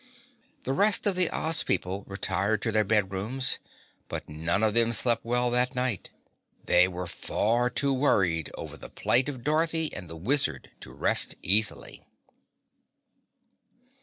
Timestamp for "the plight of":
8.77-9.43